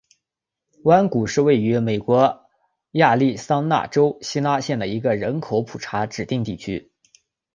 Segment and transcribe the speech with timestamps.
[0.85, 2.47] 弯谷是位于美国
[2.93, 6.91] 亚利桑那州希拉县的一个人口普查指定地区。